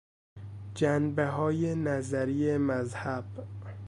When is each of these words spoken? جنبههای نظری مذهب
جنبههای 0.75 1.75
نظری 1.75 2.57
مذهب 2.57 3.25